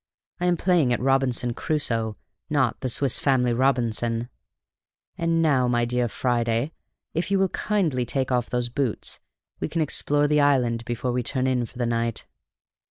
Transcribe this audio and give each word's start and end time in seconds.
I 0.39 0.47
am 0.47 0.57
playing 0.57 0.91
at 0.91 0.99
'Robinson 0.99 1.53
Crusoe,' 1.53 2.17
not 2.49 2.79
'The 2.79 2.89
Swiss 2.89 3.19
Family 3.19 3.53
Robinson.' 3.53 4.29
And 5.15 5.43
now, 5.43 5.67
my 5.67 5.85
dear 5.85 6.07
Friday, 6.07 6.71
if 7.13 7.29
you 7.29 7.37
will 7.37 7.49
kindly 7.49 8.03
take 8.03 8.31
off 8.31 8.49
those 8.49 8.69
boots, 8.69 9.19
we 9.59 9.67
can 9.69 9.81
explore 9.83 10.27
the 10.27 10.41
island 10.41 10.85
before 10.85 11.11
we 11.11 11.21
turn 11.21 11.45
in 11.45 11.67
for 11.67 11.77
the 11.77 11.85
night." 11.85 12.25